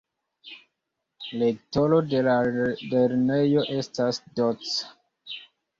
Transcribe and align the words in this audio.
Rektoro 1.41 2.01
de 2.15 2.23
la 2.31 2.35
lernejo 2.57 3.69
estas 3.79 4.25
Doc. 4.41 4.71